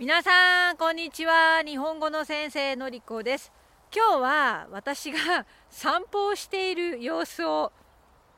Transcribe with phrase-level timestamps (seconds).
[0.00, 1.60] 皆さんこんにちは。
[1.66, 3.50] 日本語の先生のりこです。
[3.92, 7.72] 今日は私が 散歩をしている様子を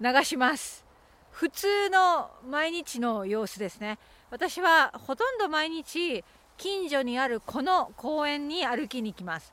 [0.00, 0.86] 流します。
[1.32, 3.98] 普通の毎日の様子ですね。
[4.30, 6.24] 私はほとんど毎日
[6.56, 9.52] 近所にあるこの公園に歩きに行きます。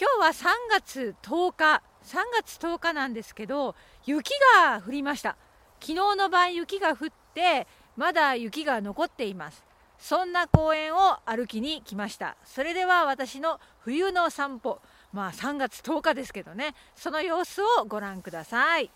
[0.00, 3.76] 今日は3月10日3月10日なんですけど
[4.06, 4.32] 雪
[4.64, 5.36] が降りました。
[5.78, 7.66] 昨日の晩雪が降って
[7.96, 9.67] まだ雪が残っています。
[9.98, 12.36] そんな公園を歩きに来ました。
[12.44, 14.80] それでは私の冬の散歩
[15.12, 16.74] まあ3月10日ですけどね。
[16.94, 18.90] その様子をご覧ください。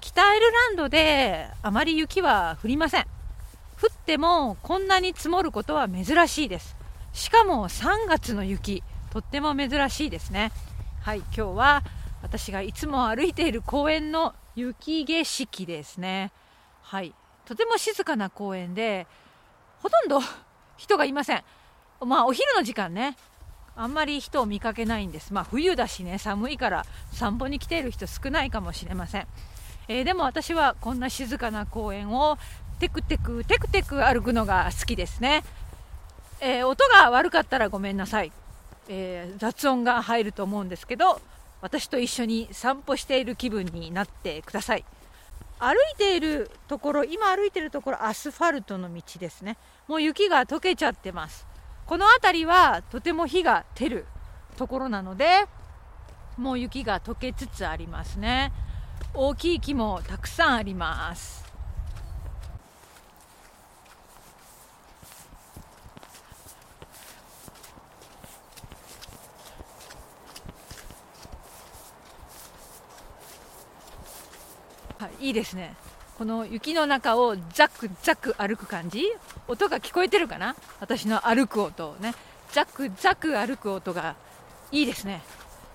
[0.00, 3.02] 北アイルランドであまり雪は降りません。
[3.82, 6.76] 降ってもこんなに積もることは珍しいです。
[7.12, 10.52] しかも3月の雪とっても珍しいですね。
[11.02, 11.82] はい今日は
[12.22, 16.32] 私がいつも歩いている公園の雪景色ですね。
[16.82, 19.06] はいとても静かな公園で
[19.86, 20.20] ほとんど
[20.76, 21.44] 人がいません。
[22.04, 23.16] まあお昼の時間ね。
[23.76, 25.32] あんまり人を見かけないんです。
[25.32, 26.18] まあ冬だしね。
[26.18, 29.26] 寒いから散歩に来ている人少ないかもしれません、
[29.86, 32.36] えー、でも私はこんな静かな公園を
[32.80, 35.44] テクテクテクテク歩くのが好きですね、
[36.40, 38.32] えー、音が悪かったらごめんなさい、
[38.88, 41.20] えー、雑音が入ると思うんですけど
[41.60, 44.84] 私と一緒に散歩している気分になってください。
[45.58, 49.56] 歩いているところ今歩いているところアスファルトの道ですね。
[49.88, 51.46] もう雪が溶けちゃってます。
[51.86, 54.06] この辺りはとても火が照る
[54.56, 55.46] ところなので
[56.36, 58.52] もう雪が溶けつつありますね。
[59.14, 61.45] 大きい木もたくさんあります。
[75.20, 75.74] い、いですね。
[76.18, 79.04] この雪の中をザクザク歩く感じ？
[79.48, 80.56] 音が聞こえてるかな？
[80.80, 82.14] 私の歩く音ね。
[82.52, 84.16] ザクザク歩く音が
[84.72, 85.22] いいですね。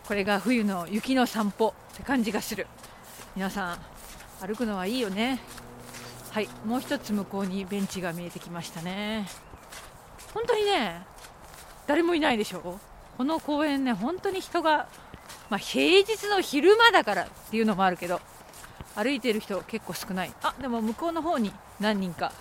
[0.08, 2.68] これが冬の雪の散歩って感じがする。
[3.36, 5.40] 皆さん歩くのはいいよね。
[6.32, 9.28] はいもう一つ向こうにベンチが見えてきましたね。
[10.34, 11.02] 本当にね
[11.88, 12.80] 誰もいないでしょ
[13.18, 14.88] この公園ね本当に人が
[15.50, 18.22] まあ、平日の昼間だからっていうのもあるけど
[18.96, 20.32] 歩いてる人結構少ない。
[20.44, 22.32] あでも向こうの方に何人か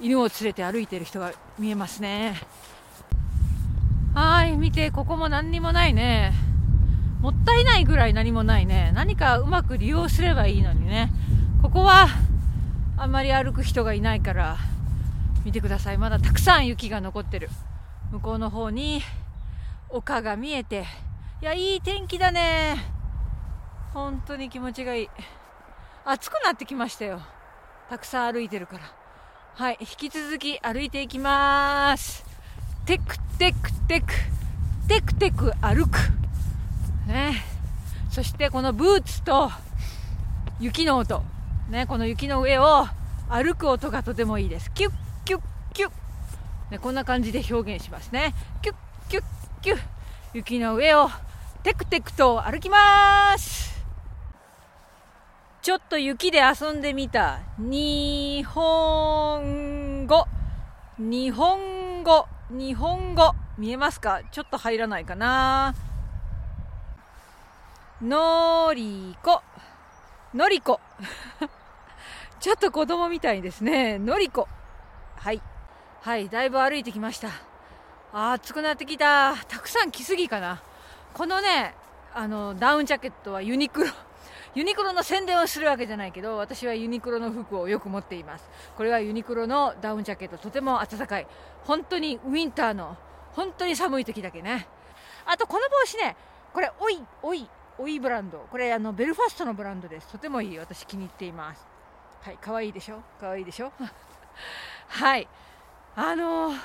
[0.00, 2.40] 犬を連れて歩いてる人が見えますね。
[4.14, 6.32] はい見てここも何にもないね。
[7.20, 8.92] もったいないぐらい何もないね。
[8.94, 11.12] 何かうまく利用すればいいのにね。
[11.62, 12.08] ここは
[12.96, 14.56] あんまり歩く人がいないから
[15.44, 15.98] 見てください。
[15.98, 17.48] まだたくさん雪が残ってる。
[18.10, 19.02] 向こうの方に
[19.88, 20.86] 丘が見えて。
[21.40, 22.76] いやいい天気だね。
[23.92, 25.08] 本当に気持ちがいい。
[26.04, 27.20] 暑くなってきましたよ。
[27.88, 28.82] たくさん歩いてるから。
[29.54, 32.24] はい引き続き歩いていきます。
[32.86, 34.06] テクテクテク。
[34.88, 35.98] テクテク歩く。
[37.06, 37.44] ね。
[38.10, 39.50] そしてこのブーツと
[40.58, 41.22] 雪の音。
[41.70, 42.86] ねこの雪の上を
[43.28, 44.72] 歩く音がとてもいいです。
[44.72, 44.92] キュッ
[45.24, 45.40] キュッ
[45.72, 45.92] キュッ。
[46.72, 48.34] ねこんな感じで表現しますね。
[48.60, 48.76] キュッ
[49.08, 49.24] キュッ
[49.62, 49.80] キュッ。
[50.34, 51.10] 雪の上を
[51.62, 53.71] テクテクと歩きます。
[55.62, 57.38] ちょっと雪で遊んでみた。
[57.56, 60.26] 日本語。
[60.98, 62.26] 日本語。
[62.50, 63.32] 日本語。
[63.56, 64.22] 見えますか？
[64.32, 65.76] ちょっと入らないかな。
[68.02, 69.40] のりこ。
[70.34, 70.80] のりこ。
[72.40, 74.00] ちょっと子供みたいですね。
[74.00, 74.48] のりこ。
[75.14, 75.40] はい。
[76.00, 77.28] はいだいぶ歩いてきました。
[78.12, 79.36] 暑くなってきた。
[79.46, 80.60] たくさん着すぎかな。
[81.14, 81.76] このね
[82.12, 83.92] あのダウンジャケットはユニクロ。
[84.54, 88.48] ユニクロの宣伝をするわけじゃないけど私はユニクロの服をよく持っています。
[88.76, 91.26] これはユニクロのダウンジャケットとても暖かい。
[91.64, 92.96] 本当にウィンターの
[93.32, 94.68] 本当に寒い時だけね。
[95.24, 96.16] あとこの帽子ね
[96.52, 97.48] これおいおい
[97.78, 98.46] おいブランド。
[98.50, 100.08] これあのベルファストのブランドです。
[100.08, 100.58] とてもいい。
[100.58, 101.66] 私気に入っています。
[102.20, 103.02] はい可愛いでしょ？
[103.18, 103.72] 可愛いでしょ？
[104.88, 105.26] はい。
[105.96, 106.58] あのー、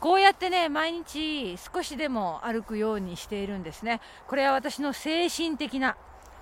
[0.00, 4.00] こうやってね毎日少しでも歩くようにしているんですね。
[4.26, 5.96] これは私の精神的な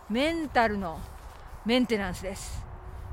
[0.08, 1.00] メンタルの
[1.64, 2.64] メンテナンスです。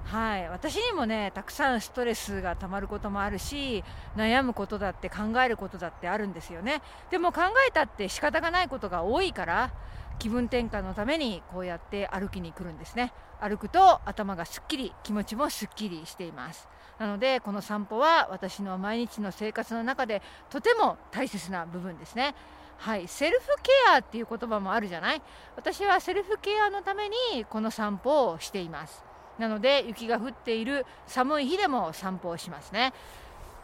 [0.05, 0.47] はい。
[0.49, 3.83] 私にもねたくさんストレスがたまることもあるし
[4.15, 6.83] 悩むことだって考えることだってあるんですよね。
[7.09, 9.71] でも考えたって仕方がないことが多いから
[10.19, 13.11] 気分転換のためにこうやって歩きに来るんですね。
[13.41, 16.69] 歩くと頭がすっきり気持ちもすっきりしています。
[16.99, 22.35] なのでこの散歩は私の毎日の生活の中でとても大切な部分ですね。
[22.77, 25.21] はい、セルフケアっていう言葉もあるじゃない？
[25.55, 29.03] 私はセルフケアのためにこの散歩をしています。
[29.39, 32.93] なので雪が降っている寒い日でも散歩をしますね。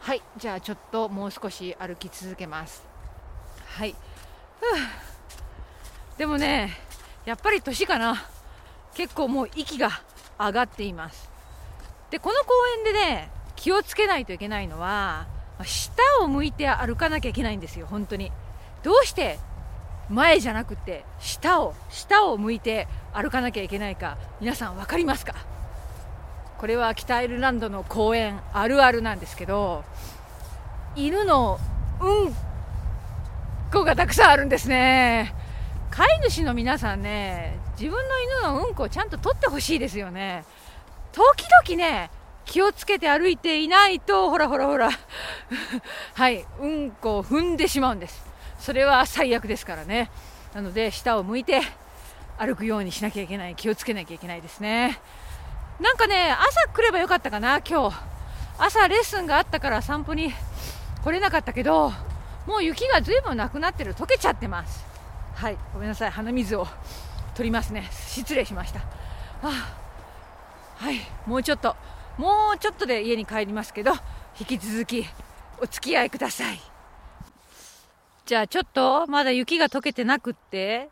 [0.00, 2.82] はいじゃあちょっともう少し歩き続けます。
[3.66, 3.94] はい。
[6.16, 6.72] でもね
[7.26, 8.24] やっぱり年かな。
[8.94, 9.90] 結構もう息が
[10.38, 11.30] 上がっています。
[12.10, 15.26] でこの公園でね気をつけないといけないのは
[15.62, 15.92] 下
[16.22, 18.32] を向いて歩かなきゃいけないんですよ本当に。
[18.82, 19.38] どうして
[20.08, 25.34] 前じゃなくて下を下を向いて歩かなきゃいけないか皆さん分かりますか？
[26.58, 29.82] これは北アイルランドの公園あるあるなんですけど
[30.94, 31.58] 犬の
[32.00, 32.34] うん
[33.72, 35.34] こがたくさんあるんですね。
[35.90, 40.44] 飼い主の皆さんね自分の犬のうんこをちゃんと取ってほしいですよね。
[41.12, 42.10] 時々ね
[42.44, 44.90] 気をつけて歩いていないとほらほらほら。
[46.14, 48.29] はいうんこを踏んでしまうんです。
[48.60, 50.10] それは最悪ですからね。
[50.54, 51.60] なので下を向いて
[52.38, 53.56] 歩くようにしなきゃいけない。
[53.56, 55.00] 気をつけなきゃいけないですね。
[55.80, 57.96] なんかね朝来ればよかったかな今日。
[58.58, 60.32] 朝レッスンがあったから散歩に
[61.02, 61.90] 来れなかったけど
[62.46, 64.84] もう雪がずいぶんなくなってる溶けちゃってます。
[65.34, 66.10] はいごめんなさい。
[66.10, 66.66] 鼻水を
[67.34, 67.88] 取りますね。
[67.90, 68.80] 失礼しました。
[69.42, 69.76] あ
[70.76, 71.74] はいもうちょっと。
[72.18, 73.92] もうちょっとで家に帰りますけど
[74.38, 75.06] 引き続き
[75.62, 76.69] お付き合いください。
[78.30, 80.88] じゃあちょっとまだ雪が溶けてなくって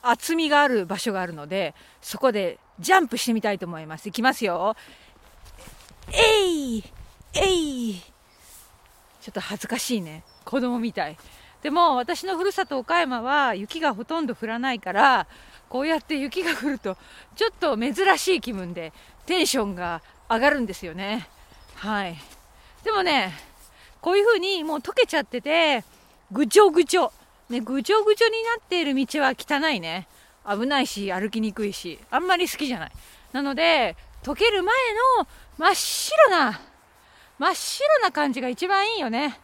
[0.00, 4.08] 厚みがある場所があるのでそこでジャンプしてみたいと思います。
[4.08, 4.74] いきますよ。
[6.10, 6.82] えい!
[7.34, 8.00] えい!
[9.20, 10.24] ちょっと恥ずかしいね。
[10.46, 11.18] 子供みたい。
[11.62, 15.26] でも私のふるさと岡山は雪がほとんど降らないから
[15.68, 16.96] こうやって雪が降ると
[17.36, 18.94] ちょっと珍しい気分で
[19.26, 20.00] テンションが
[20.30, 21.28] 上がるんですよね。
[21.74, 22.16] はい。
[22.84, 23.34] でもね
[24.00, 25.84] こういう風にもう溶けちゃってて
[26.34, 27.12] ぐちょぐちょ。
[27.48, 30.08] ね、ぐちょぐちょになっている道は汚いね。
[30.44, 32.92] 危ないし、歩きにくいし、あんまり好きじゃない。
[33.32, 34.74] なので、溶ける前
[35.20, 35.28] の
[35.58, 36.60] 真っ白な、
[37.38, 39.38] 真っ白な感じが一番いいよね。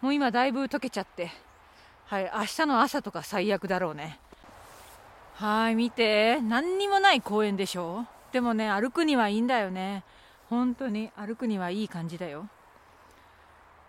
[0.00, 1.32] もう今だいぶ溶けちゃって。
[2.04, 4.20] はい、明日の朝とか最悪だろうね。
[5.34, 6.40] はい、見て。
[6.42, 10.04] 何にもない公園でしょでもね、歩くにはいいんだよね。
[10.48, 12.48] 本当に歩くにはいい感じだよ。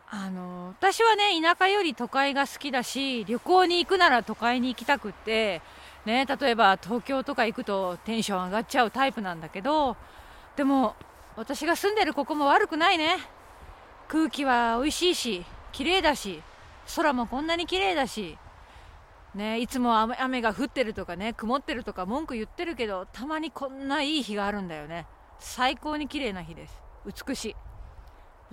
[0.09, 5.62] あの私はね田舎より都会が好きだし旅行に行くなら都会に行きたくって、
[6.06, 9.98] ね、例えば東京とか行くとテンション上がっちゃうタイプなんだけど
[10.56, 10.95] でも
[11.36, 13.18] 私が住んでるここも悪くないね。
[14.07, 16.42] 空気は美味しいし綺麗だし
[16.95, 18.38] 空もこんなに綺麗だし、
[19.36, 25.06] ね、いつも雨が降ってるとかね曇ってるとか文句言ってるけどたまにこんないい日があるんだよね。
[25.39, 26.81] 最高に綺麗な日です。
[27.27, 27.56] 美しい。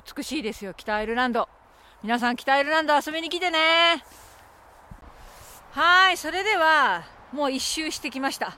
[0.02, 1.48] 美しいですよ北アイルランド。
[2.02, 4.04] 皆さん北アイルランド遊びに来てね。
[5.70, 8.56] はいそれではもう一周してきました。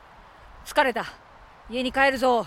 [0.65, 1.05] 疲れた。
[1.71, 2.47] 家に帰るぞ。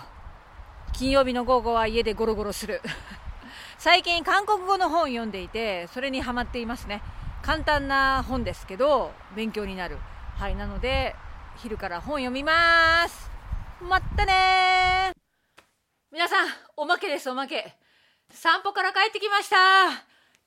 [0.92, 2.82] 金曜日の午後は家でゴロゴロする。
[3.78, 7.00] 最近韓国語の本読んでいてそれにハマっていますね。
[7.42, 9.98] 簡単な本ですけど勉強になる。
[10.36, 11.14] はいなので
[11.58, 13.30] 昼から本読みます。
[13.80, 15.12] まったね
[16.10, 17.76] 皆さんおまけですおまけ。
[18.32, 19.56] 散歩から帰ってきました。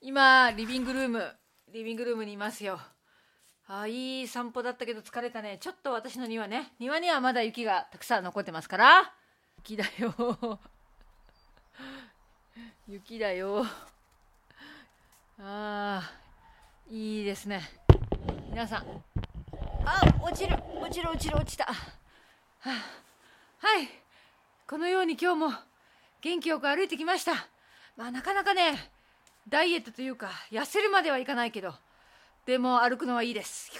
[0.00, 1.32] 今リビングルーム
[1.72, 2.80] リビングルームにいますよ。
[3.66, 5.58] あいい散歩だったけど疲れたね。
[5.60, 6.72] ちょっと私の庭ね。
[6.78, 9.12] 庭にはまだ雪がたくさん残ってますから。
[9.58, 10.14] 雪だよ。
[12.88, 13.66] 雪だよ。
[15.38, 17.62] あーいいですね。
[18.50, 19.04] 皆さん。
[19.84, 20.56] あ落ちる。
[20.80, 21.64] 落ちる落ちる落ちた。
[21.64, 21.74] は
[23.58, 23.88] はい。
[24.66, 25.52] このように今日も
[26.20, 27.48] 元気よく歩いてきました。
[27.96, 28.90] まあなかなかね
[29.48, 31.74] ダイエットというか痩せるまではいかないけど
[32.46, 33.70] でも歩くのはいいです。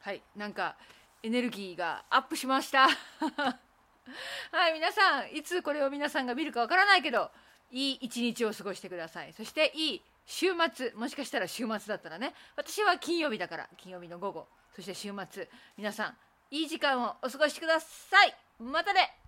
[0.00, 0.76] はいなんか
[1.22, 2.88] エネルギーがアップしました。
[4.52, 7.30] はい皆さんいつこれを皆さんが見るかわからないけど
[7.70, 9.32] いい一日を過ごしてください。
[9.32, 16.16] そしていい週末もしかしたら週末だったらね私は金曜日だから金曜日の午後そして週末皆さん
[16.50, 18.34] いい時間をお過ごしください。
[18.58, 19.23] またね!